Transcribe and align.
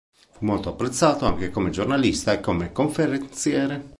Fu 0.31 0.45
molto 0.45 0.69
apprezzato 0.69 1.27
anche 1.27 1.51
come 1.51 1.69
giornalista 1.69 2.31
e 2.33 2.39
come 2.39 2.71
conferenziere. 2.71 3.89